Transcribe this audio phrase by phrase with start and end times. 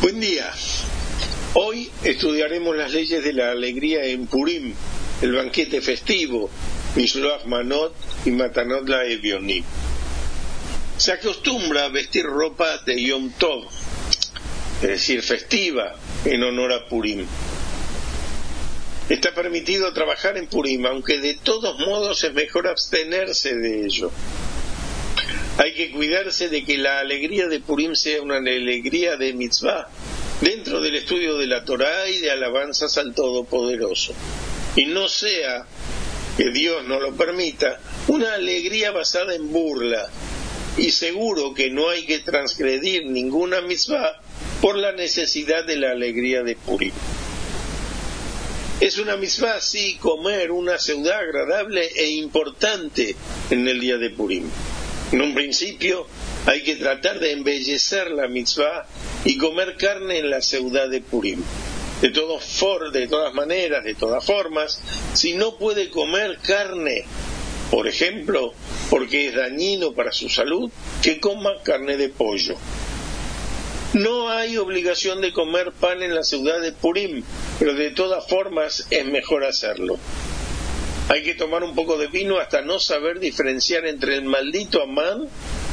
[0.00, 0.50] Buen día.
[1.52, 4.72] Hoy estudiaremos las leyes de la alegría en Purim,
[5.20, 6.48] el banquete festivo,
[6.96, 7.94] Mishloach Manot
[8.24, 9.62] y Matanot la Evionim.
[10.96, 13.66] Se acostumbra a vestir ropa de Yom Tov,
[14.80, 15.94] es decir, festiva,
[16.24, 17.26] en honor a Purim.
[19.10, 24.10] Está permitido trabajar en Purim, aunque de todos modos es mejor abstenerse de ello.
[25.70, 29.88] Hay que cuidarse de que la alegría de Purim sea una alegría de mitzvah,
[30.40, 34.12] dentro del estudio de la Torá y de alabanzas al Todopoderoso.
[34.74, 35.64] Y no sea,
[36.36, 37.78] que Dios no lo permita,
[38.08, 40.08] una alegría basada en burla.
[40.76, 44.20] Y seguro que no hay que transgredir ninguna mitzvah
[44.60, 46.92] por la necesidad de la alegría de Purim.
[48.80, 53.14] Es una misma sí comer una ciudad agradable e importante
[53.50, 54.50] en el día de Purim.
[55.12, 56.06] En un principio
[56.46, 58.86] hay que tratar de embellecer la mitzvah
[59.24, 61.42] y comer carne en la ciudad de Purim.
[62.00, 64.80] De, todos for, de todas maneras, de todas formas,
[65.12, 67.04] si no puede comer carne,
[67.72, 68.54] por ejemplo,
[68.88, 70.70] porque es dañino para su salud,
[71.02, 72.56] que coma carne de pollo.
[73.92, 77.24] No hay obligación de comer pan en la ciudad de Purim,
[77.58, 79.98] pero de todas formas es mejor hacerlo.
[81.10, 85.28] Hay que tomar un poco de vino hasta no saber diferenciar entre el maldito Amán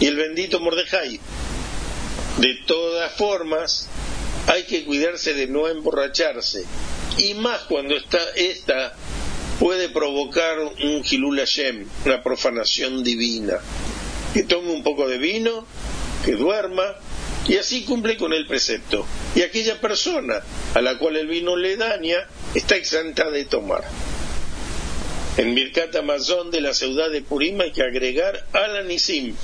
[0.00, 1.20] y el bendito Mordejai.
[2.38, 3.86] De todas formas,
[4.48, 6.64] hay que cuidarse de no emborracharse,
[7.16, 8.96] y más cuando está esta
[9.60, 13.60] puede provocar un Hilul Hashem, una profanación divina.
[14.34, 15.64] Que tome un poco de vino,
[16.24, 16.96] que duerma,
[17.46, 19.06] y así cumple con el precepto.
[19.36, 20.42] Y aquella persona
[20.74, 23.84] a la cual el vino le daña está exenta de tomar.
[25.40, 29.34] En Birkat Amazon de la ciudad de Purim hay que agregar Alanisim.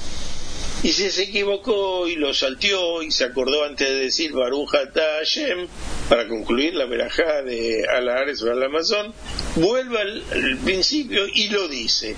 [0.83, 5.66] Y si se equivocó y lo salteó y se acordó antes de decir Baruch Hashem
[6.11, 9.14] para concluir la verajá de Alahares o al Amazon,
[9.55, 12.15] vuelve al, principio y lo dice.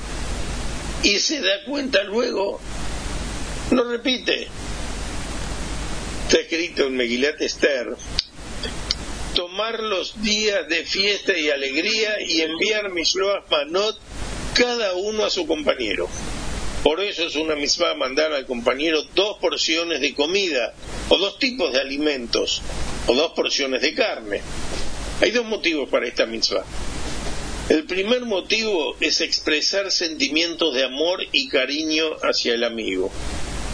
[1.04, 2.58] Y se da cuenta luego,
[3.70, 4.48] lo repite,
[6.25, 7.94] está escrito en Megilat Esther,
[9.48, 13.98] tomar los días de fiesta y alegría y enviar Mishloach Manot
[14.54, 16.06] cada uno a su compañero.
[16.82, 20.75] Por eso es una misma mandar al compañero dos porciones de comida,
[21.08, 22.60] o dos tipos de alimentos,
[23.06, 24.42] o dos porciones de carne.
[25.22, 26.62] Hay dos motivos para esta misma.
[27.70, 33.10] El primer motivo es expresar sentimientos de amor y cariño hacia el amigo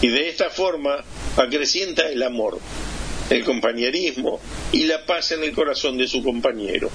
[0.01, 1.05] y de esta forma
[1.37, 2.61] acrecienta el amor,
[3.31, 4.41] el compañerismo
[4.73, 6.91] y la paz en el corazón de su compañero.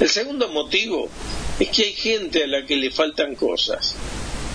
[0.00, 1.08] El segundo motivo
[1.58, 3.96] es que hay gente a la que le faltan cosas,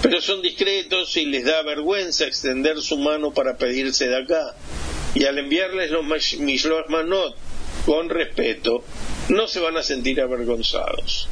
[0.02, 4.56] pero son discretos y les da vergüenza extender su mano para pedirse de acá,
[5.14, 6.06] y al enviarles los
[6.40, 7.36] Mishloach Manot
[7.86, 8.84] con respeto,
[9.30, 11.28] no se van a sentir avergonzados.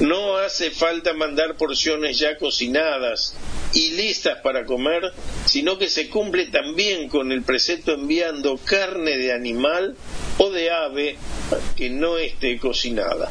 [0.00, 3.34] No hace falta mandar porciones ya cocinadas
[3.72, 5.12] y listas para comer,
[5.46, 9.96] sino que se cumple también con el precepto enviando carne de animal
[10.36, 11.16] o de ave
[11.76, 13.30] que no esté cocinada.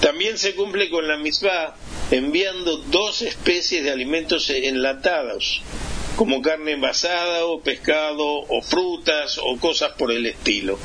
[0.00, 1.74] También se cumple con la misma
[2.10, 5.62] enviando dos especies de alimentos enlatados,
[6.16, 10.78] como carne envasada o pescado o frutas o cosas por el estilo.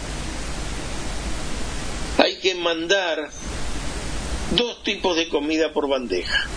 [2.17, 3.29] Hay que mandar
[4.51, 6.47] dos tipos de comida por bandeja.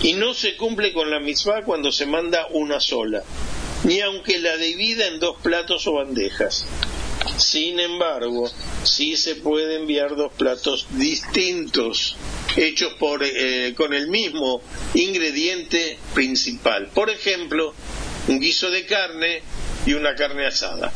[0.00, 3.22] Y no se cumple con la misma cuando se manda una sola,
[3.84, 6.66] ni aunque la divida en dos platos o bandejas.
[7.36, 8.50] Sin embargo,
[8.82, 12.16] sí se puede enviar dos platos distintos,
[12.56, 14.60] hechos por, eh, con el mismo
[14.94, 16.88] ingrediente principal.
[16.92, 17.74] Por ejemplo,
[18.28, 19.42] un guiso de carne
[19.86, 20.92] y una carne asada.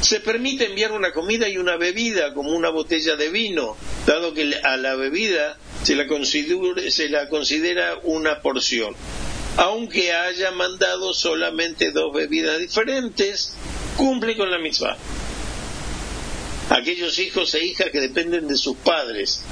[0.00, 4.54] Se permite enviar una comida y una bebida como una botella de vino, dado que
[4.62, 6.06] a la bebida se la,
[6.90, 8.94] se la considera una porción.
[9.56, 13.54] Aunque haya mandado solamente dos bebidas diferentes,
[13.96, 14.96] cumple con la misma.
[16.70, 19.42] Aquellos hijos e hijas que dependen de sus padres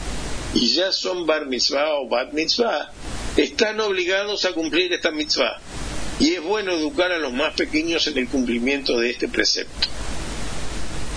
[0.55, 2.91] y ya son bar mitzvah o bat mitzvah,
[3.37, 5.59] están obligados a cumplir esta mitzvah.
[6.21, 9.89] Y es bueno educar a los más pequeños en el cumplimiento de este precepto.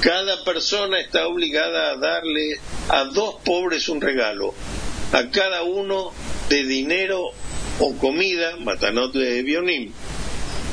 [0.07, 4.53] Cada persona está obligada a darle a dos pobres un regalo,
[5.11, 6.13] a cada uno
[6.47, 7.31] de dinero
[7.79, 9.91] o comida, matanot de Bionim.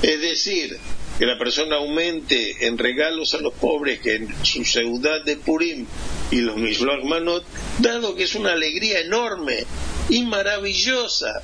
[0.02, 0.78] Es decir,
[1.19, 5.84] que la persona aumente en regalos a los pobres que en su ciudad de Purim
[6.31, 7.44] y los Mishloach Manot,
[7.81, 9.64] dado que es una alegría enorme
[10.10, 11.42] y maravillosa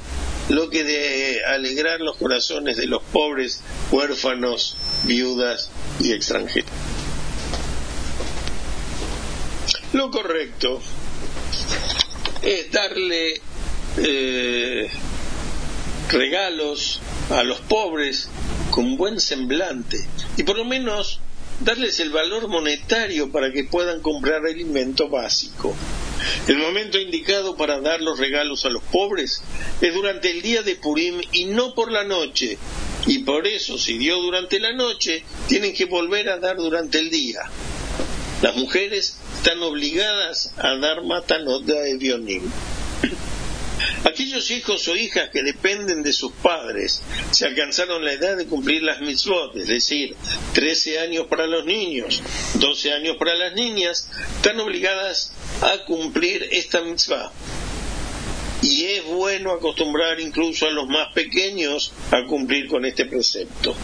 [0.48, 4.76] lo que de alegrar los corazones de los pobres, huérfanos,
[5.06, 6.70] viudas y extranjeros.
[10.00, 10.80] Lo correcto
[12.40, 13.38] es darle
[13.98, 14.90] eh,
[16.08, 18.30] regalos a los pobres
[18.70, 20.02] con buen semblante
[20.38, 21.20] y por lo menos
[21.60, 25.76] darles el valor monetario para que puedan comprar alimento básico.
[26.48, 29.42] El momento indicado para dar los regalos a los pobres
[29.82, 32.56] es durante el día de Purim y no por la noche.
[33.06, 37.10] Y por eso, si dio durante la noche, tienen que volver a dar durante el
[37.10, 37.42] día.
[38.42, 42.42] Las mujeres están obligadas a dar matanot de Evionim.
[44.04, 47.02] Aquellos hijos o hijas que dependen de sus padres
[47.32, 50.16] se alcanzaron la edad de cumplir las mitzvot, es decir,
[50.54, 52.22] 13 años para los niños,
[52.54, 57.30] 12 años para las niñas, están obligadas a cumplir esta mitzvah.
[58.62, 63.74] Y es bueno acostumbrar incluso a los más pequeños a cumplir con este precepto.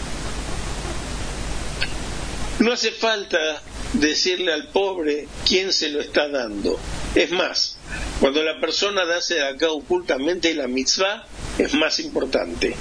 [2.59, 3.63] No hace falta
[3.95, 6.79] decirle al pobre quién se lo está dando.
[7.15, 7.79] Es más,
[8.21, 11.27] cuando la persona hace acá ocultamente la mitzvah,
[11.59, 12.75] es más importante.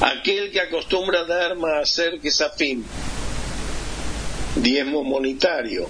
[0.00, 2.84] Aquel que acostumbra dar más hacer que fin
[4.56, 5.88] diezmo monetario,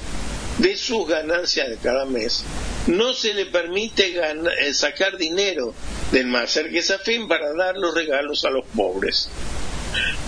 [0.59, 2.45] de sus ganancias de cada mes,
[2.87, 5.75] no se le permite eh, sacar dinero
[6.13, 6.27] del
[6.71, 9.29] que fin para dar los regalos a los pobres.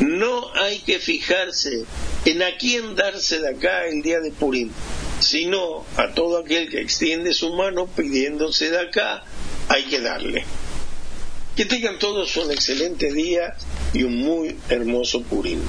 [0.00, 1.85] No hay que fijarse
[2.30, 4.70] en a quién darse de acá el día de Purim,
[5.19, 9.25] sino a todo aquel que extiende su mano pidiéndose de acá,
[9.69, 10.44] hay que darle.
[11.56, 13.56] Que tengan todos un excelente día
[13.94, 15.60] y un muy hermoso Purim.